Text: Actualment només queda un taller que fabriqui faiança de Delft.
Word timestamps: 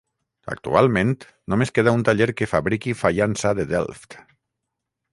Actualment 0.53 1.11
només 1.53 1.73
queda 1.77 1.95
un 1.99 2.07
taller 2.09 2.29
que 2.41 2.49
fabriqui 2.57 2.97
faiança 3.05 3.55
de 3.61 3.71
Delft. 3.75 4.21